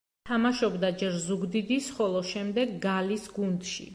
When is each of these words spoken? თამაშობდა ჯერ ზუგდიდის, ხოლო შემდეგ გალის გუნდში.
თამაშობდა 0.27 0.89
ჯერ 1.01 1.17
ზუგდიდის, 1.25 1.91
ხოლო 1.99 2.23
შემდეგ 2.31 2.75
გალის 2.89 3.31
გუნდში. 3.39 3.89